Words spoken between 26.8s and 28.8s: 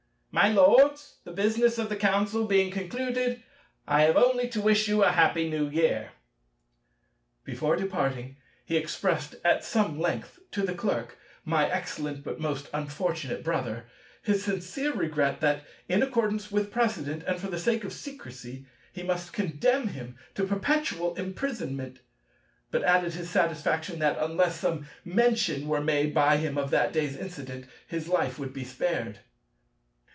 day's incident, his life would be